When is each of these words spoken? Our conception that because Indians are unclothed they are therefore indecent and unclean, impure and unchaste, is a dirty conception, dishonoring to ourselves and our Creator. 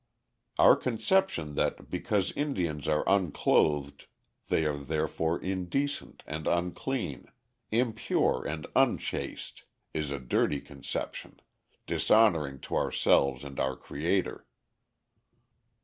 Our 0.57 0.75
conception 0.75 1.53
that 1.53 1.91
because 1.91 2.31
Indians 2.31 2.87
are 2.87 3.03
unclothed 3.05 4.07
they 4.47 4.65
are 4.65 4.75
therefore 4.79 5.39
indecent 5.39 6.23
and 6.25 6.47
unclean, 6.47 7.27
impure 7.69 8.43
and 8.43 8.65
unchaste, 8.75 9.63
is 9.93 10.09
a 10.09 10.17
dirty 10.19 10.59
conception, 10.59 11.39
dishonoring 11.85 12.61
to 12.61 12.75
ourselves 12.75 13.43
and 13.43 13.59
our 13.59 13.75
Creator. 13.75 14.47